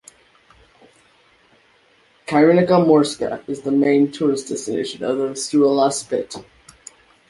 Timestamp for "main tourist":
3.71-4.47